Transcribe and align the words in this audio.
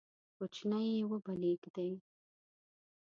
کوچنی 0.37 0.81
یې 0.93 1.01
وبلېږدی، 1.11 1.91